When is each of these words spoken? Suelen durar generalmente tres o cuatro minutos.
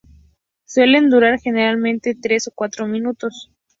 Suelen 0.65 1.11
durar 1.11 1.39
generalmente 1.39 2.17
tres 2.19 2.47
o 2.47 2.51
cuatro 2.55 2.87
minutos. 2.87 3.51